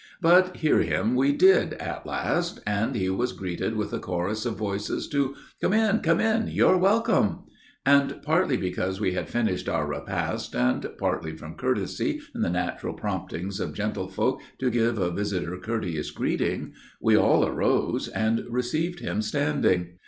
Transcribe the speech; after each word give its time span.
But 0.19 0.57
hear 0.57 0.79
him 0.79 1.13
we 1.13 1.31
did 1.31 1.73
at 1.75 2.07
last, 2.07 2.59
and 2.65 2.95
he 2.95 3.07
was 3.11 3.33
greeted 3.33 3.75
with 3.75 3.93
a 3.93 3.99
chorus 3.99 4.47
of 4.47 4.55
voices 4.55 5.07
to 5.09 5.35
"Come 5.61 5.73
in! 5.73 5.99
Come 5.99 6.19
in! 6.19 6.47
You're 6.47 6.79
welcome!" 6.79 7.43
And 7.85 8.19
partly 8.23 8.57
because 8.57 8.99
we 8.99 9.11
had 9.11 9.29
finished 9.29 9.69
our 9.69 9.85
repast, 9.85 10.55
and 10.55 10.87
partly 10.97 11.37
from 11.37 11.53
courtesy 11.53 12.19
and 12.33 12.43
the 12.43 12.49
natural 12.49 12.95
promptings 12.95 13.59
of 13.59 13.75
gentlefolk 13.75 14.41
to 14.57 14.71
give 14.71 14.97
a 14.97 15.11
visitor 15.11 15.55
courteous 15.63 16.09
greeting, 16.09 16.73
we 16.99 17.15
all 17.15 17.45
arose 17.45 18.07
and 18.07 18.43
received 18.49 19.01
him 19.01 19.21
standing. 19.21 19.99